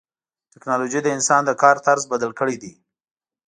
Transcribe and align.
ټکنالوجي 0.53 0.99
د 1.03 1.07
انسان 1.17 1.41
د 1.45 1.51
کار 1.61 1.75
طرز 1.85 2.03
بدل 2.11 2.31
کړی 2.39 2.55
دی. 2.63 2.71